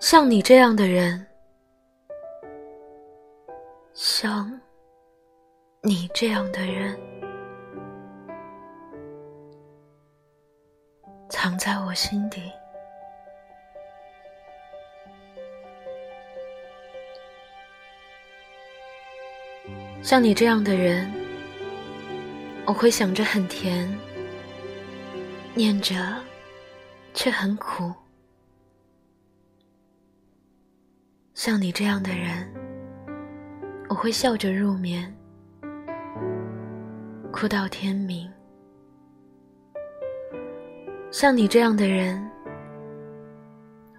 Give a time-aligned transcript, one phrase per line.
[0.00, 1.26] 像你这样的人，
[3.94, 4.60] 像
[5.80, 6.98] 你这样的人，
[11.30, 12.52] 藏在我心底。
[20.02, 21.10] 像你这样的人，
[22.66, 23.88] 我会想着很甜，
[25.54, 25.94] 念着
[27.14, 27.92] 却很苦。
[31.44, 32.48] 像你这样的人，
[33.88, 35.12] 我会笑着入眠，
[37.32, 38.30] 哭到天明。
[41.10, 42.24] 像你这样的人，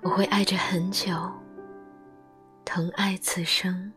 [0.03, 1.13] 我会爱着很久，
[2.63, 3.91] 疼爱此生。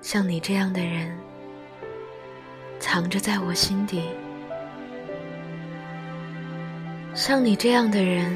[0.00, 1.14] 像你这样的人，
[2.78, 4.02] 藏着在我心底。
[7.12, 8.34] 像你这样的人，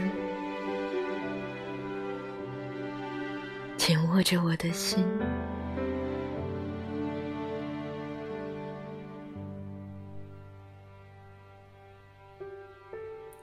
[3.85, 5.05] 紧握着我的心。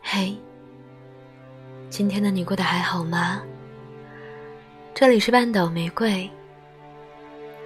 [0.02, 0.38] 嘿，
[1.90, 3.42] 今天的你过得还好吗？
[4.96, 6.32] 这里是半岛玫瑰。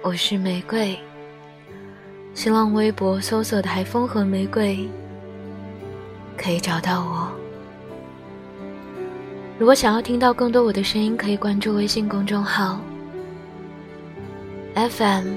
[0.02, 0.98] 我是玫瑰。
[2.34, 4.90] 新浪微博搜索“台风和玫瑰”，
[6.36, 7.32] 可以找到我。
[9.56, 12.80] 如果想要听到更多我的声音，可以关注微信公众号
[14.74, 15.34] FM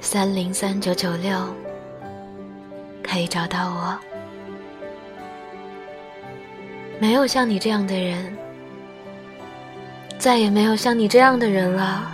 [0.00, 1.38] 三零三九九六，
[3.04, 3.96] 可以找到我。
[6.98, 8.36] 没有像你这样的人，
[10.18, 12.10] 再也没有像你这样的人了。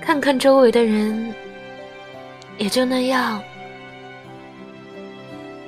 [0.00, 1.32] 看看周围的人，
[2.58, 3.40] 也就那样，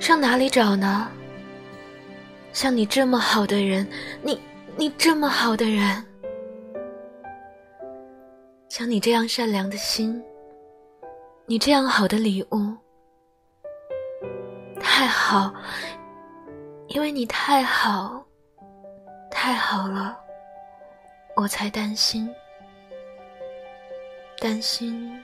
[0.01, 1.09] 上哪里找呢？
[2.53, 3.89] 像你这么好的人，
[4.23, 4.39] 你
[4.77, 6.05] 你这么好的人，
[8.69, 10.23] 像你这样善良的心，
[11.47, 12.77] 你这样好的礼物，
[14.79, 15.53] 太好，
[16.89, 18.23] 因为你太好，
[19.31, 20.17] 太好了，
[21.37, 22.29] 我才担心。
[24.39, 25.23] 担心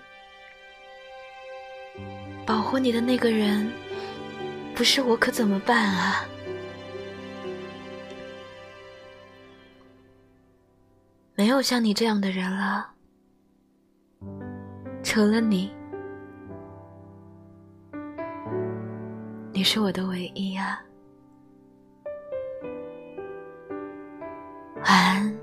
[2.47, 3.69] 保护你的那个人
[4.75, 6.25] 不是我，可怎么办啊？
[11.38, 12.91] 没有像你这样的人了，
[15.04, 15.72] 除了你，
[19.53, 20.82] 你是我的唯一啊！
[24.78, 25.38] 晚安，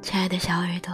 [0.00, 0.92] 亲爱的小耳朵。